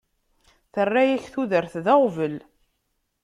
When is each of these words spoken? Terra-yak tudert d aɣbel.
Terra-yak 0.73 1.25
tudert 1.33 1.73
d 1.85 1.87
aɣbel. 1.93 2.35